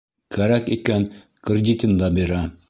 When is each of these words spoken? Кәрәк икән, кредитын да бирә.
Кәрәк 0.35 0.71
икән, 0.75 1.05
кредитын 1.49 1.95
да 2.01 2.11
бирә. 2.19 2.43